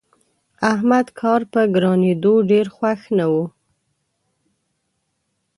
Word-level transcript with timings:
احمد 0.73 1.07
کار 1.19 1.41
په 1.51 1.61
ګرانېدو 1.75 2.33
ډېر 2.51 2.65
خوښ 2.75 3.01
نه 3.17 3.25
وو. 3.31 3.45